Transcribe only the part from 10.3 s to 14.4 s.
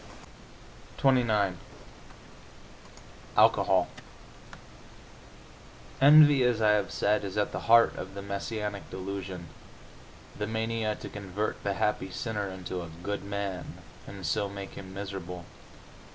the mania to convert the happy sinner into a "good" man, and